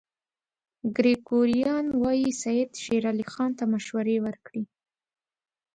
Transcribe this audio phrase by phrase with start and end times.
[0.97, 4.63] ګریګوریان وايي سید شېر علي خان ته مشورې ورکړې.